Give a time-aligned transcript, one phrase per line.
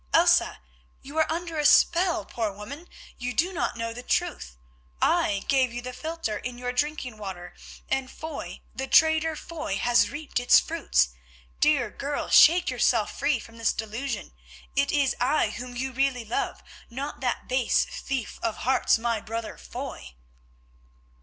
[0.13, 0.61] Elsa,
[1.03, 4.57] you are under a spell, poor woman; you do not know the truth.
[4.99, 7.53] I gave you the philtre in your drinking water,
[7.87, 11.09] and Foy, the traitor Foy, has reaped its fruits.
[11.59, 14.33] Dear girl, shake yourself free from this delusion,
[14.75, 19.55] it is I whom you really love, not that base thief of hearts, my brother
[19.55, 20.15] Foy."